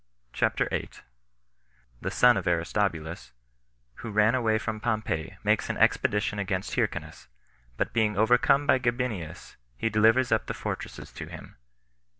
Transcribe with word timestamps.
CHAPTER 0.33 0.67
8. 0.71 0.73
Alexander, 0.81 1.03
The 2.01 2.09
Son 2.09 2.35
Of 2.35 2.47
Aristobulus, 2.47 3.33
Who 3.97 4.09
Ran 4.09 4.33
Away 4.33 4.57
From 4.57 4.79
Pompey, 4.79 5.37
Makes 5.43 5.69
An 5.69 5.77
Expedition 5.77 6.39
Against 6.39 6.73
Hyrcanus; 6.73 7.27
But 7.77 7.93
Being 7.93 8.17
Overcome 8.17 8.65
By 8.65 8.79
Gabinius 8.79 9.57
He 9.77 9.91
Delivers 9.91 10.31
Up 10.31 10.47
The 10.47 10.55
Fortresses 10.55 11.11
To 11.11 11.27
Him. 11.27 11.55